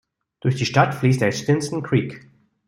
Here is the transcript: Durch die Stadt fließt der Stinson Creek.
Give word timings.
Durch 0.39 0.55
die 0.55 0.65
Stadt 0.65 0.95
fließt 0.95 1.21
der 1.21 1.31
Stinson 1.31 1.83
Creek. 1.83 2.27